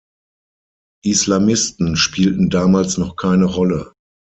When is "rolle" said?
3.45-3.93